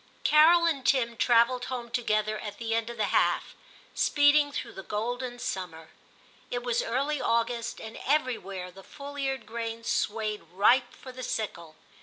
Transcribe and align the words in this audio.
Carol 0.23 0.65
and 0.65 0.83
Tim 0.83 1.15
travelled 1.15 1.65
home 1.65 1.91
together 1.91 2.39
at 2.39 2.57
the 2.57 2.73
end 2.73 2.89
of 2.89 2.97
the 2.97 3.13
half, 3.13 3.53
speeding 3.93 4.51
through 4.51 4.73
the 4.73 4.81
golden 4.81 5.37
summer. 5.37 5.91
It 6.49 6.63
was 6.63 6.81
early 6.81 7.21
August, 7.21 7.79
and 7.79 7.99
everywhere 8.07 8.71
the 8.71 8.81
full 8.83 9.15
eared 9.15 9.45
grain 9.45 9.83
swayed 9.83 10.41
ripe 10.53 10.91
for 10.95 11.11
the 11.11 11.21
sickle. 11.21 11.75